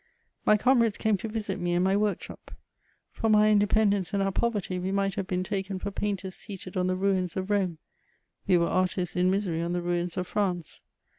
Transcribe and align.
My 0.47 0.57
comrades 0.57 0.97
came 0.97 1.15
to 1.17 1.27
visit 1.27 1.59
me 1.59 1.73
in 1.75 1.83
my 1.83 1.95
workshop. 1.95 2.49
From 3.11 3.35
our 3.35 3.47
independence 3.47 4.15
and 4.15 4.23
our 4.23 4.31
poverty, 4.31 4.79
we 4.79 4.91
might 4.91 5.13
have 5.13 5.27
been 5.27 5.43
taken 5.43 5.77
for 5.77 5.91
painters 5.91 6.33
seated 6.35 6.75
on 6.75 6.87
the 6.87 6.95
ruins 6.95 7.37
of 7.37 7.51
Rome; 7.51 7.77
we 8.47 8.57
were 8.57 8.65
artists 8.65 9.15
in 9.15 9.29
misery 9.29 9.61
on 9.61 9.73
the 9.73 9.81
ruins 9.83 10.17
of 10.17 10.25
France. 10.25 10.81